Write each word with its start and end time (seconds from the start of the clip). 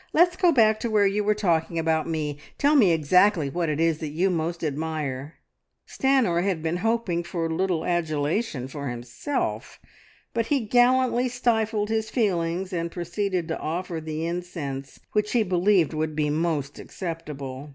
"Let's 0.12 0.36
go 0.36 0.52
back 0.52 0.78
to 0.78 0.88
where 0.88 1.08
you 1.08 1.24
were 1.24 1.34
talking 1.34 1.76
about 1.76 2.06
me! 2.06 2.38
Tell 2.56 2.76
me 2.76 2.92
exactly 2.92 3.50
what 3.50 3.68
it 3.68 3.80
is 3.80 3.98
that 3.98 4.12
you 4.12 4.30
most 4.30 4.62
admire?" 4.62 5.34
Stanor 5.88 6.44
had 6.44 6.62
been 6.62 6.76
hoping 6.86 7.24
for 7.24 7.46
a 7.46 7.52
little 7.52 7.84
adulation 7.84 8.68
for 8.68 8.86
himself, 8.90 9.80
but 10.32 10.46
he 10.46 10.60
gallantly 10.68 11.28
stifled 11.28 11.88
his 11.88 12.10
feelings 12.10 12.72
and 12.72 12.92
proceeded 12.92 13.48
to 13.48 13.58
offer 13.58 14.00
the 14.00 14.24
incense 14.24 15.00
which 15.14 15.32
he 15.32 15.42
believed 15.42 15.92
would 15.94 16.14
be 16.14 16.30
most 16.30 16.78
acceptable. 16.78 17.74